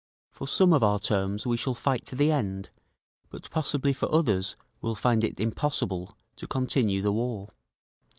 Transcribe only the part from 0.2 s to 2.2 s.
For some of our terms we shall fight to